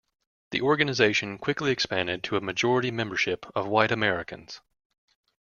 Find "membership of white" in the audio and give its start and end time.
2.89-3.91